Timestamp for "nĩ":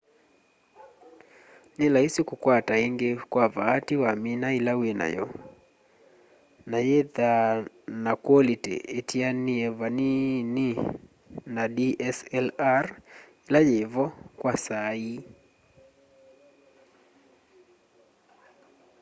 1.77-1.85